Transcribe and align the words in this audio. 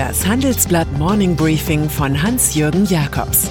Das 0.00 0.26
Handelsblatt 0.26 0.90
Morning 0.96 1.36
Briefing 1.36 1.90
von 1.90 2.22
Hans-Jürgen 2.22 2.86
Jakobs 2.86 3.50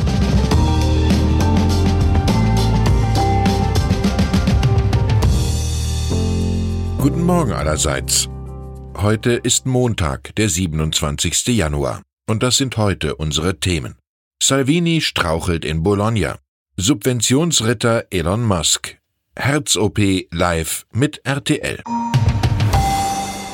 Guten 6.98 7.23
Morgen 7.23 7.52
allerseits. 7.52 8.30
Heute 8.98 9.34
ist 9.34 9.68
Montag, 9.68 10.34
der 10.38 10.50
27. 10.50 11.50
Januar. 11.50 12.02
Und 12.27 12.41
das 12.41 12.58
sind 12.58 12.77
heute 12.77 13.16
unsere 13.18 13.59
Themen. 13.59 14.00
Salvini 14.41 15.02
strauchelt 15.02 15.63
in 15.63 15.84
Bologna. 15.84 16.40
Subventionsritter 16.77 18.05
Elon 18.09 18.44
Musk. 18.44 18.98
Herz-OP 19.36 20.00
live 20.31 20.88
mit 20.91 21.22
RTL. 21.26 21.84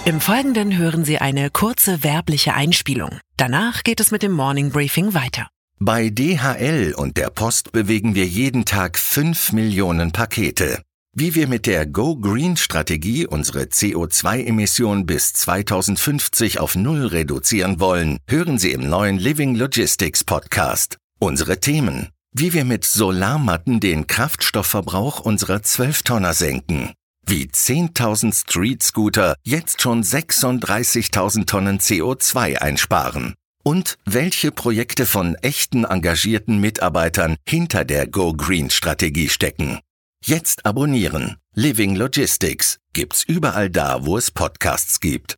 Im 0.08 0.22
Folgenden 0.22 0.78
hören 0.78 1.04
Sie 1.04 1.18
eine 1.18 1.50
kurze 1.50 2.04
werbliche 2.04 2.54
Einspielung. 2.54 3.18
Danach 3.38 3.82
geht 3.82 4.00
es 4.00 4.12
mit 4.12 4.22
dem 4.22 4.34
Morning 4.34 4.70
Briefing 4.70 5.16
weiter. 5.16 5.48
Bei 5.80 6.12
DHL 6.12 6.94
und 6.96 7.18
der 7.18 7.32
Post 7.32 7.72
bewegen 7.72 8.14
wir 8.14 8.28
jeden 8.28 8.66
Tag 8.66 9.00
5 9.00 9.54
Millionen 9.54 10.12
Pakete. 10.12 10.84
Wie 11.16 11.34
wir 11.34 11.48
mit 11.48 11.66
der 11.66 11.88
Go 11.88 12.18
Green 12.18 12.56
Strategie 12.56 13.26
unsere 13.26 13.64
CO2-Emissionen 13.64 15.08
bis 15.08 15.34
2050 15.34 16.60
auf 16.60 16.76
Null 16.76 17.08
reduzieren 17.08 17.80
wollen, 17.80 18.20
hören 18.28 18.60
Sie 18.60 18.74
im 18.74 18.88
neuen 18.88 19.18
Living 19.18 19.56
Logistics 19.56 20.24
Podcast. 20.24 20.98
Unsere 21.18 21.60
Themen. 21.60 22.10
Wie 22.32 22.54
wir 22.54 22.64
mit 22.64 22.86
Solarmatten 22.86 23.80
den 23.80 24.06
Kraftstoffverbrauch 24.06 25.22
unserer 25.22 25.58
12-Tonner 25.58 26.36
senken 26.36 26.94
wie 27.28 27.46
10.000 27.46 28.34
Street-Scooter 28.34 29.36
jetzt 29.44 29.82
schon 29.82 30.04
36.000 30.04 31.46
Tonnen 31.46 31.80
CO2 31.80 32.58
einsparen. 32.58 33.36
Und 33.64 33.98
welche 34.06 34.52
Projekte 34.52 35.06
von 35.06 35.36
echten 35.36 35.86
engagierten 35.86 36.60
Mitarbeitern 36.60 37.36
hinter 37.48 37.84
der 37.84 38.08
Go 38.08 38.34
Green 38.34 38.70
Strategie 38.70 39.30
stecken. 39.30 39.80
Jetzt 40.24 40.66
abonnieren. 40.66 41.38
Living 41.54 41.96
Logistics 41.96 42.80
gibt's 42.94 43.24
überall 43.24 43.70
da, 43.70 44.06
wo 44.06 44.18
es 44.18 44.32
Podcasts 44.32 45.00
gibt. 45.00 45.36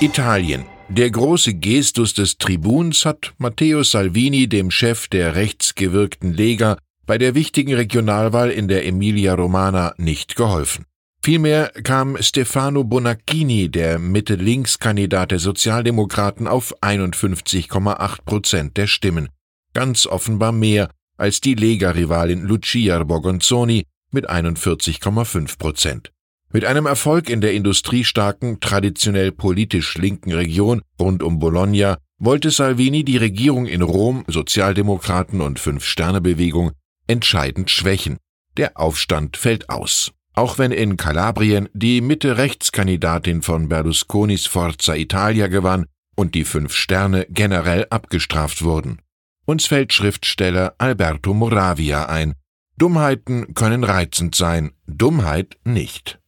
Italien. 0.00 0.66
Der 0.88 1.10
große 1.10 1.54
Gestus 1.54 2.14
des 2.14 2.38
Tribuns 2.38 3.04
hat 3.04 3.34
Matteo 3.38 3.82
Salvini, 3.82 4.48
dem 4.48 4.70
Chef 4.70 5.08
der 5.08 5.34
rechtsgewirkten 5.34 6.32
Lega, 6.32 6.78
bei 7.06 7.18
der 7.18 7.34
wichtigen 7.34 7.74
Regionalwahl 7.74 8.50
in 8.50 8.68
der 8.68 8.84
Emilia-Romana 8.86 9.94
nicht 9.96 10.36
geholfen. 10.36 10.84
Vielmehr 11.22 11.72
kam 11.82 12.16
Stefano 12.20 12.84
Bonacchini, 12.84 13.68
der 13.68 13.98
Mitte-Links-Kandidat 13.98 15.32
der 15.32 15.38
Sozialdemokraten, 15.38 16.46
auf 16.46 16.74
51,8 16.82 18.24
Prozent 18.24 18.76
der 18.76 18.86
Stimmen, 18.86 19.28
ganz 19.72 20.06
offenbar 20.06 20.52
mehr 20.52 20.90
als 21.16 21.40
die 21.40 21.54
Lega-Rivalin 21.54 22.42
Lucia 22.42 23.02
Borgonzoni 23.02 23.86
mit 24.12 24.28
41,5 24.28 25.58
Prozent. 25.58 26.12
Mit 26.52 26.64
einem 26.64 26.86
Erfolg 26.86 27.28
in 27.28 27.40
der 27.40 27.54
industriestarken, 27.54 28.60
traditionell 28.60 29.32
politisch 29.32 29.98
linken 29.98 30.32
Region 30.32 30.82
rund 31.00 31.22
um 31.22 31.38
Bologna 31.38 31.98
wollte 32.18 32.50
Salvini 32.50 33.04
die 33.04 33.16
Regierung 33.16 33.66
in 33.66 33.82
Rom, 33.82 34.24
Sozialdemokraten 34.28 35.40
und 35.40 35.58
Fünf-Sterne-Bewegung 35.58 36.70
entscheidend 37.06 37.70
schwächen. 37.70 38.18
Der 38.56 38.78
Aufstand 38.78 39.36
fällt 39.36 39.68
aus. 39.68 40.12
Auch 40.34 40.58
wenn 40.58 40.72
in 40.72 40.96
Kalabrien 40.96 41.68
die 41.72 42.00
Mitte-Rechts-Kandidatin 42.00 43.42
von 43.42 43.68
Berlusconis 43.68 44.46
Forza 44.46 44.94
Italia 44.94 45.46
gewann 45.46 45.86
und 46.14 46.34
die 46.34 46.44
Fünf 46.44 46.74
Sterne 46.74 47.26
generell 47.30 47.86
abgestraft 47.90 48.62
wurden. 48.62 49.00
Uns 49.46 49.66
fällt 49.66 49.92
Schriftsteller 49.92 50.74
Alberto 50.78 51.32
Moravia 51.32 52.06
ein. 52.06 52.34
Dummheiten 52.78 53.54
können 53.54 53.84
reizend 53.84 54.34
sein, 54.34 54.72
Dummheit 54.86 55.56
nicht. 55.64 56.18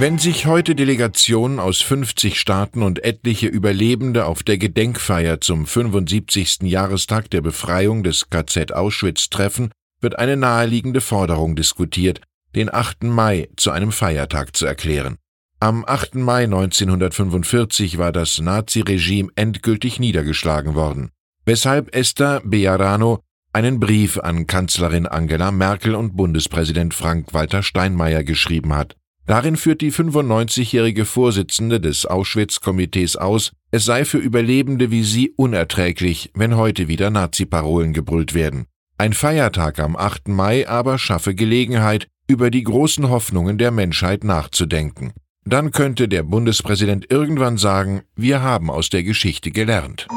Wenn 0.00 0.16
sich 0.16 0.46
heute 0.46 0.74
Delegationen 0.74 1.58
aus 1.58 1.82
50 1.82 2.40
Staaten 2.40 2.82
und 2.82 3.04
etliche 3.04 3.48
Überlebende 3.48 4.24
auf 4.24 4.42
der 4.42 4.56
Gedenkfeier 4.56 5.42
zum 5.42 5.66
75. 5.66 6.62
Jahrestag 6.62 7.28
der 7.28 7.42
Befreiung 7.42 8.02
des 8.02 8.30
KZ 8.30 8.72
Auschwitz 8.72 9.28
treffen, 9.28 9.72
wird 10.00 10.18
eine 10.18 10.38
naheliegende 10.38 11.02
Forderung 11.02 11.54
diskutiert, 11.54 12.22
den 12.54 12.72
8. 12.72 13.02
Mai 13.02 13.50
zu 13.58 13.72
einem 13.72 13.92
Feiertag 13.92 14.56
zu 14.56 14.64
erklären. 14.64 15.18
Am 15.58 15.84
8. 15.86 16.14
Mai 16.14 16.44
1945 16.44 17.98
war 17.98 18.10
das 18.10 18.40
Naziregime 18.40 19.28
endgültig 19.36 20.00
niedergeschlagen 20.00 20.74
worden, 20.74 21.10
weshalb 21.44 21.94
Esther 21.94 22.40
Bejarano 22.42 23.20
einen 23.52 23.78
Brief 23.78 24.16
an 24.18 24.46
Kanzlerin 24.46 25.06
Angela 25.06 25.50
Merkel 25.50 25.94
und 25.94 26.16
Bundespräsident 26.16 26.94
Frank-Walter 26.94 27.62
Steinmeier 27.62 28.24
geschrieben 28.24 28.72
hat. 28.72 28.96
Darin 29.30 29.56
führt 29.56 29.80
die 29.80 29.92
95-jährige 29.92 31.04
Vorsitzende 31.04 31.78
des 31.78 32.04
Auschwitz-Komitees 32.04 33.14
aus, 33.14 33.52
es 33.70 33.84
sei 33.84 34.04
für 34.04 34.18
Überlebende 34.18 34.90
wie 34.90 35.04
sie 35.04 35.30
unerträglich, 35.36 36.32
wenn 36.34 36.56
heute 36.56 36.88
wieder 36.88 37.10
Nazi-Parolen 37.10 37.92
gebrüllt 37.92 38.34
werden. 38.34 38.66
Ein 38.98 39.12
Feiertag 39.12 39.78
am 39.78 39.94
8. 39.94 40.26
Mai 40.26 40.68
aber 40.68 40.98
schaffe 40.98 41.36
Gelegenheit, 41.36 42.08
über 42.26 42.50
die 42.50 42.64
großen 42.64 43.08
Hoffnungen 43.08 43.56
der 43.56 43.70
Menschheit 43.70 44.24
nachzudenken. 44.24 45.12
Dann 45.44 45.70
könnte 45.70 46.08
der 46.08 46.24
Bundespräsident 46.24 47.08
irgendwann 47.08 47.56
sagen, 47.56 48.02
wir 48.16 48.42
haben 48.42 48.68
aus 48.68 48.88
der 48.88 49.04
Geschichte 49.04 49.52
gelernt. 49.52 50.08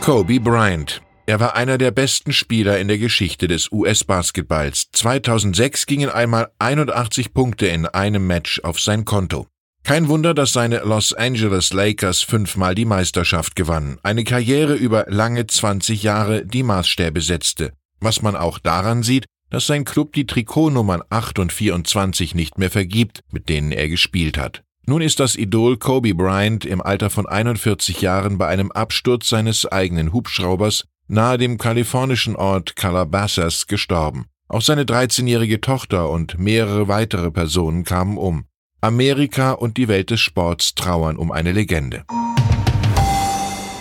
Kobe 0.00 0.38
Bryant 0.38 1.02
er 1.26 1.40
war 1.40 1.56
einer 1.56 1.78
der 1.78 1.90
besten 1.90 2.32
Spieler 2.32 2.78
in 2.78 2.88
der 2.88 2.98
Geschichte 2.98 3.48
des 3.48 3.72
US-Basketballs. 3.72 4.88
2006 4.92 5.86
gingen 5.86 6.10
einmal 6.10 6.50
81 6.58 7.32
Punkte 7.32 7.66
in 7.66 7.86
einem 7.86 8.26
Match 8.26 8.60
auf 8.60 8.78
sein 8.78 9.04
Konto. 9.04 9.46
Kein 9.84 10.08
Wunder, 10.08 10.34
dass 10.34 10.52
seine 10.52 10.78
Los 10.78 11.12
Angeles 11.12 11.72
Lakers 11.72 12.22
fünfmal 12.22 12.74
die 12.74 12.84
Meisterschaft 12.84 13.56
gewannen. 13.56 13.98
Eine 14.02 14.24
Karriere 14.24 14.74
über 14.74 15.06
lange 15.08 15.46
20 15.46 16.02
Jahre, 16.02 16.44
die 16.44 16.62
Maßstäbe 16.62 17.20
setzte. 17.20 17.72
Was 18.00 18.22
man 18.22 18.36
auch 18.36 18.58
daran 18.58 19.02
sieht, 19.02 19.26
dass 19.50 19.66
sein 19.66 19.84
Club 19.84 20.12
die 20.14 20.26
Trikotnummern 20.26 21.02
8 21.10 21.38
und 21.38 21.52
24 21.52 22.34
nicht 22.34 22.58
mehr 22.58 22.70
vergibt, 22.70 23.20
mit 23.30 23.48
denen 23.48 23.72
er 23.72 23.88
gespielt 23.88 24.36
hat. 24.36 24.62
Nun 24.86 25.00
ist 25.00 25.20
das 25.20 25.36
Idol 25.36 25.78
Kobe 25.78 26.14
Bryant 26.14 26.66
im 26.66 26.82
Alter 26.82 27.08
von 27.08 27.26
41 27.26 28.02
Jahren 28.02 28.36
bei 28.36 28.48
einem 28.48 28.70
Absturz 28.70 29.28
seines 29.28 29.64
eigenen 29.64 30.12
Hubschraubers 30.12 30.84
nahe 31.08 31.38
dem 31.38 31.58
kalifornischen 31.58 32.36
Ort 32.36 32.76
Calabasas 32.76 33.66
gestorben. 33.66 34.26
Auch 34.48 34.62
seine 34.62 34.84
13-jährige 34.84 35.60
Tochter 35.60 36.10
und 36.10 36.38
mehrere 36.38 36.88
weitere 36.88 37.30
Personen 37.30 37.84
kamen 37.84 38.18
um. 38.18 38.44
Amerika 38.80 39.52
und 39.52 39.78
die 39.78 39.88
Welt 39.88 40.10
des 40.10 40.20
Sports 40.20 40.74
trauern 40.74 41.16
um 41.16 41.32
eine 41.32 41.52
Legende. 41.52 42.04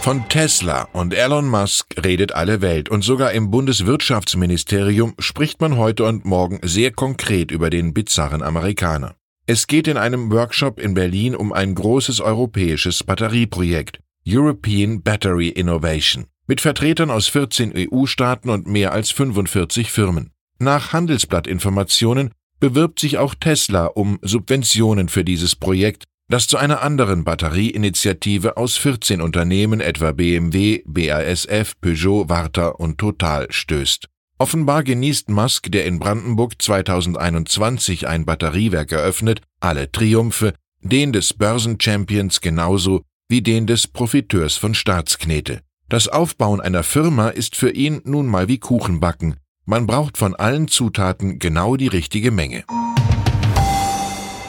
Von 0.02 0.28
Tesla 0.28 0.88
und 0.94 1.14
Elon 1.14 1.48
Musk 1.48 1.96
redet 2.04 2.34
alle 2.34 2.62
Welt 2.62 2.90
und 2.90 3.04
sogar 3.04 3.32
im 3.32 3.52
Bundeswirtschaftsministerium 3.52 5.14
spricht 5.20 5.62
man 5.62 5.78
heute 5.78 6.06
und 6.06 6.26
morgen 6.26 6.60
sehr 6.62 6.92
konkret 6.92 7.52
über 7.52 7.70
den 7.70 7.94
bizarren 7.94 8.42
Amerikaner. 8.42 9.16
Es 9.46 9.68
geht 9.68 9.88
in 9.88 9.98
einem 9.98 10.32
Workshop 10.32 10.80
in 10.80 10.94
Berlin 10.94 11.36
um 11.36 11.54
ein 11.54 11.76
großes 11.76 12.20
europäisches 12.20 13.04
Batterieprojekt, 13.04 14.00
European 14.26 15.02
Battery 15.04 15.50
Innovation 15.50 16.28
mit 16.54 16.62
Vertretern 16.62 17.10
aus 17.10 17.30
14 17.30 17.74
EU-Staaten 17.76 18.52
und 18.52 18.68
mehr 18.68 18.92
als 18.92 19.10
45 19.10 19.92
Firmen. 19.92 20.30
Nach 20.60 20.94
Handelsblattinformationen 20.94 22.30
bewirbt 22.60 23.00
sich 23.00 23.18
auch 23.18 23.34
Tesla 23.34 23.88
um 23.88 24.20
Subventionen 24.22 25.10
für 25.10 25.24
dieses 25.24 25.56
Projekt, 25.56 26.04
das 26.30 26.46
zu 26.46 26.58
einer 26.58 26.84
anderen 26.84 27.24
Batterieinitiative 27.24 28.56
aus 28.56 28.78
14 28.78 29.20
Unternehmen 29.20 29.82
etwa 29.82 30.12
BMW, 30.12 30.84
BASF, 30.86 31.74
Peugeot, 31.82 32.30
Warta 32.30 32.68
und 32.68 33.00
Total 33.00 33.48
stößt. 33.50 34.06
Offenbar 34.38 34.84
genießt 34.84 35.30
Musk, 35.30 35.72
der 35.72 35.86
in 35.86 35.98
Brandenburg 35.98 36.62
2021 36.62 38.08
ein 38.08 38.26
Batteriewerk 38.26 38.92
eröffnet, 38.92 39.42
alle 39.60 39.92
Triumphe, 39.92 40.54
den 40.82 41.14
des 41.14 41.34
Börsenchampions 41.34 42.42
genauso 42.42 43.02
wie 43.28 43.42
den 43.42 43.66
des 43.66 43.88
Profiteurs 43.88 44.56
von 44.56 44.76
Staatsknete. 44.76 45.62
Das 45.94 46.08
Aufbauen 46.08 46.60
einer 46.60 46.82
Firma 46.82 47.30
ist 47.30 47.56
für 47.56 47.70
ihn 47.70 48.02
nun 48.04 48.26
mal 48.26 48.48
wie 48.48 48.58
Kuchenbacken. 48.58 49.36
Man 49.68 49.86
braucht 49.86 50.18
von 50.18 50.34
allen 50.34 50.68
Zutaten 50.68 51.38
genau 51.38 51.76
die 51.76 51.86
richtige 51.86 52.32
Menge. 52.32 52.64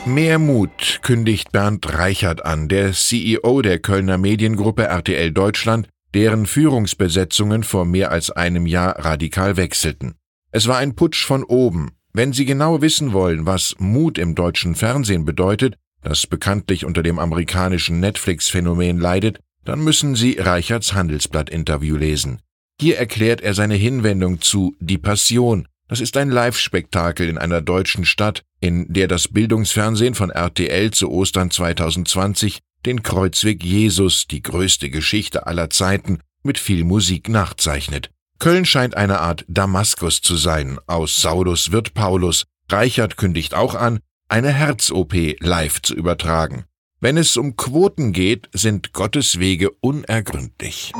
Mehr 0.06 0.38
Mut 0.38 1.00
kündigt 1.02 1.52
Bernd 1.52 1.98
Reichert 1.98 2.46
an, 2.46 2.70
der 2.70 2.92
CEO 2.94 3.60
der 3.60 3.78
Kölner 3.78 4.16
Mediengruppe 4.16 4.84
RTL 4.84 5.32
Deutschland, 5.32 5.86
deren 6.14 6.46
Führungsbesetzungen 6.46 7.62
vor 7.62 7.84
mehr 7.84 8.10
als 8.10 8.30
einem 8.30 8.64
Jahr 8.64 9.04
radikal 9.04 9.58
wechselten. 9.58 10.14
Es 10.50 10.66
war 10.66 10.78
ein 10.78 10.96
Putsch 10.96 11.26
von 11.26 11.44
oben. 11.44 11.90
Wenn 12.14 12.32
Sie 12.32 12.46
genau 12.46 12.80
wissen 12.80 13.12
wollen, 13.12 13.44
was 13.44 13.74
Mut 13.76 14.16
im 14.16 14.34
deutschen 14.34 14.74
Fernsehen 14.74 15.26
bedeutet, 15.26 15.74
das 16.00 16.26
bekanntlich 16.26 16.86
unter 16.86 17.02
dem 17.02 17.18
amerikanischen 17.18 18.00
Netflix-Phänomen 18.00 18.98
leidet, 18.98 19.40
dann 19.64 19.82
müssen 19.82 20.14
Sie 20.14 20.36
Reicherts 20.38 20.92
Handelsblatt-Interview 20.94 21.96
lesen. 21.96 22.40
Hier 22.80 22.98
erklärt 22.98 23.40
er 23.40 23.54
seine 23.54 23.74
Hinwendung 23.74 24.40
zu 24.40 24.76
Die 24.80 24.98
Passion. 24.98 25.68
Das 25.88 26.00
ist 26.00 26.16
ein 26.16 26.30
Live-Spektakel 26.30 27.28
in 27.28 27.38
einer 27.38 27.60
deutschen 27.60 28.04
Stadt, 28.04 28.42
in 28.60 28.92
der 28.92 29.06
das 29.06 29.28
Bildungsfernsehen 29.28 30.14
von 30.14 30.30
RTL 30.30 30.90
zu 30.90 31.10
Ostern 31.10 31.50
2020 31.50 32.60
den 32.86 33.02
Kreuzweg 33.02 33.64
Jesus, 33.64 34.26
die 34.26 34.42
größte 34.42 34.90
Geschichte 34.90 35.46
aller 35.46 35.70
Zeiten, 35.70 36.18
mit 36.42 36.58
viel 36.58 36.84
Musik 36.84 37.28
nachzeichnet. 37.28 38.10
Köln 38.38 38.64
scheint 38.64 38.96
eine 38.96 39.20
Art 39.20 39.44
Damaskus 39.48 40.20
zu 40.20 40.36
sein. 40.36 40.78
Aus 40.86 41.16
Saulus 41.16 41.72
wird 41.72 41.94
Paulus. 41.94 42.44
Reichert 42.70 43.16
kündigt 43.16 43.54
auch 43.54 43.74
an, 43.74 44.00
eine 44.28 44.52
Herz-OP 44.52 45.14
live 45.40 45.80
zu 45.80 45.94
übertragen. 45.94 46.64
Wenn 47.04 47.18
es 47.18 47.36
um 47.36 47.54
Quoten 47.54 48.14
geht, 48.14 48.48
sind 48.54 48.94
Gottes 48.94 49.38
Wege 49.38 49.68
unergründlich. 49.82 50.90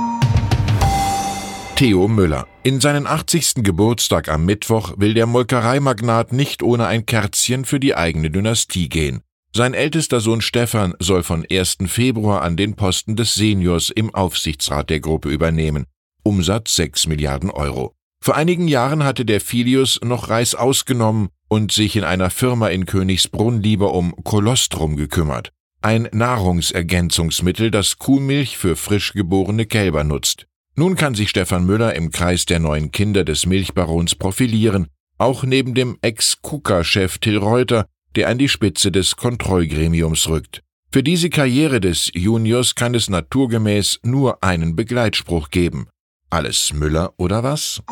Theo 1.76 2.08
Müller. 2.08 2.46
In 2.62 2.78
seinen 2.82 3.06
80. 3.06 3.64
Geburtstag 3.64 4.28
am 4.28 4.44
Mittwoch 4.44 4.92
will 4.98 5.14
der 5.14 5.24
Molkereimagnat 5.24 6.34
nicht 6.34 6.62
ohne 6.62 6.84
ein 6.88 7.06
Kerzchen 7.06 7.64
für 7.64 7.80
die 7.80 7.94
eigene 7.94 8.30
Dynastie 8.30 8.90
gehen. 8.90 9.22
Sein 9.56 9.72
ältester 9.72 10.20
Sohn 10.20 10.42
Stefan 10.42 10.92
soll 10.98 11.22
von 11.22 11.46
1. 11.50 11.78
Februar 11.86 12.42
an 12.42 12.58
den 12.58 12.76
Posten 12.76 13.16
des 13.16 13.32
Seniors 13.32 13.88
im 13.88 14.14
Aufsichtsrat 14.14 14.90
der 14.90 15.00
Gruppe 15.00 15.30
übernehmen. 15.30 15.86
Umsatz 16.22 16.76
6 16.76 17.06
Milliarden 17.06 17.50
Euro. 17.50 17.94
Vor 18.22 18.36
einigen 18.36 18.68
Jahren 18.68 19.04
hatte 19.04 19.24
der 19.24 19.40
Filius 19.40 19.98
noch 20.04 20.28
Reis 20.28 20.54
ausgenommen 20.54 21.30
und 21.48 21.72
sich 21.72 21.96
in 21.96 22.04
einer 22.04 22.28
Firma 22.28 22.68
in 22.68 22.84
Königsbrunn 22.84 23.62
lieber 23.62 23.94
um 23.94 24.14
Kolostrum 24.22 24.96
gekümmert. 24.96 25.53
Ein 25.84 26.08
Nahrungsergänzungsmittel, 26.12 27.70
das 27.70 27.98
Kuhmilch 27.98 28.56
für 28.56 28.74
frisch 28.74 29.12
geborene 29.12 29.66
Kälber 29.66 30.02
nutzt. 30.02 30.46
Nun 30.76 30.94
kann 30.94 31.14
sich 31.14 31.28
Stefan 31.28 31.66
Müller 31.66 31.94
im 31.94 32.10
Kreis 32.10 32.46
der 32.46 32.58
neuen 32.58 32.90
Kinder 32.90 33.22
des 33.22 33.44
Milchbarons 33.44 34.14
profilieren, 34.14 34.86
auch 35.18 35.42
neben 35.42 35.74
dem 35.74 35.98
Ex-KUKA-Chef 36.00 37.18
Till 37.18 37.36
Reuter, 37.36 37.84
der 38.16 38.30
an 38.30 38.38
die 38.38 38.48
Spitze 38.48 38.92
des 38.92 39.16
Kontrollgremiums 39.16 40.26
rückt. 40.26 40.62
Für 40.90 41.02
diese 41.02 41.28
Karriere 41.28 41.82
des 41.82 42.10
Juniors 42.14 42.74
kann 42.74 42.94
es 42.94 43.10
naturgemäß 43.10 44.00
nur 44.04 44.42
einen 44.42 44.76
Begleitspruch 44.76 45.50
geben. 45.50 45.88
Alles 46.30 46.72
Müller 46.72 47.12
oder 47.18 47.42
was? 47.42 47.82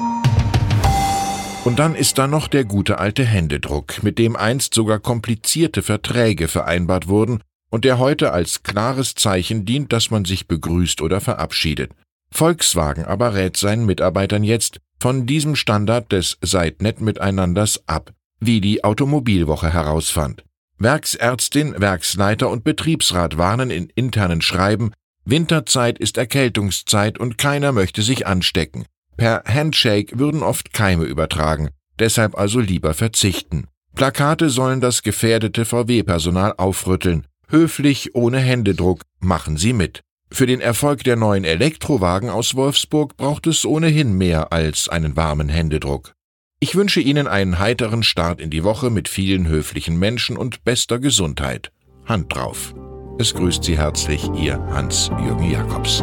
Und 1.67 1.79
dann 1.79 1.95
ist 1.95 2.17
da 2.17 2.27
noch 2.27 2.49
der 2.49 2.65
gute 2.65 2.99
alte 2.99 3.27
Händedruck, 3.27 4.03
mit 4.03 4.19
dem 4.19 4.35
einst 4.35 4.73
sogar 4.73 4.99
komplizierte 4.99 5.83
Verträge 5.83 6.49
vereinbart 6.49 7.09
wurden 7.09 7.43
und 7.73 7.87
der 7.87 7.99
heute 7.99 8.33
als 8.33 8.63
klares 8.63 9.15
Zeichen 9.15 9.65
dient, 9.65 9.93
dass 9.93 10.11
man 10.11 10.27
sich 10.27 10.47
begrüßt 10.47 11.01
oder 11.01 11.21
verabschiedet. 11.23 11.91
Volkswagen 12.31 13.05
aber 13.05 13.35
rät 13.35 13.57
seinen 13.57 13.87
Mitarbeitern 13.87 14.45
jetzt 14.45 14.79
von 15.01 15.27
diesem 15.27 15.57
Standard 15.57 16.13
des 16.13 16.37
Seid 16.43 16.83
nett 16.83 17.01
miteinanders 17.01 17.83
ab, 17.87 18.13
wie 18.41 18.61
die 18.61 18.85
Automobilwoche 18.85 19.73
herausfand. 19.73 20.45
Werksärztin, 20.79 21.75
Werksleiter 21.79 22.51
und 22.51 22.63
Betriebsrat 22.63 23.39
warnen 23.39 23.71
in 23.71 23.89
internen 23.95 24.43
Schreiben, 24.43 24.93
Winterzeit 25.25 25.99
ist 25.99 26.19
Erkältungszeit 26.19 27.19
und 27.19 27.39
keiner 27.39 27.73
möchte 27.73 28.03
sich 28.03 28.27
anstecken. 28.27 28.85
Per 29.17 29.45
Handshake 29.47 30.19
würden 30.19 30.43
oft 30.43 30.75
Keime 30.75 31.05
übertragen, 31.05 31.71
deshalb 31.99 32.37
also 32.37 32.61
lieber 32.61 32.93
verzichten. 32.93 33.67
Plakate 33.95 34.51
sollen 34.51 34.81
das 34.81 35.03
gefährdete 35.03 35.65
VW-Personal 35.65 36.55
aufrütteln. 36.57 37.27
Höflich, 37.49 38.15
ohne 38.15 38.39
Händedruck, 38.39 39.03
machen 39.21 39.57
Sie 39.57 39.73
mit. 39.73 40.01
Für 40.31 40.47
den 40.47 40.61
Erfolg 40.61 41.05
der 41.05 41.17
neuen 41.17 41.45
Elektrowagen 41.45 42.31
aus 42.31 42.55
Wolfsburg 42.55 43.17
braucht 43.17 43.47
es 43.47 43.67
ohnehin 43.67 44.17
mehr 44.17 44.53
als 44.53 44.89
einen 44.89 45.15
warmen 45.15 45.51
Händedruck. 45.51 46.15
Ich 46.59 46.75
wünsche 46.75 47.01
Ihnen 47.01 47.27
einen 47.27 47.59
heiteren 47.59 48.03
Start 48.03 48.41
in 48.41 48.49
die 48.49 48.65
Woche 48.65 48.89
mit 48.89 49.09
vielen 49.09 49.49
höflichen 49.49 49.99
Menschen 49.99 50.37
und 50.37 50.65
bester 50.65 50.99
Gesundheit. 50.99 51.73
Hand 52.07 52.35
drauf. 52.35 52.75
Es 53.19 53.35
grüßt 53.35 53.63
Sie 53.65 53.77
herzlich 53.77 54.27
Ihr 54.35 54.59
Hans-Jürgen 54.71 55.51
Jakobs. 55.51 56.03